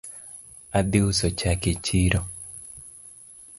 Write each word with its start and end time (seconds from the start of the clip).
Adhi 0.77 0.99
uso 1.09 1.27
chak 1.39 1.61
e 1.71 1.73
chiro 1.85 2.19